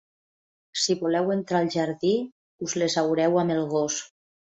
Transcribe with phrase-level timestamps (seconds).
[0.83, 2.17] Si voleu entrar al jardí,
[2.69, 4.05] us les haureu amb el gos.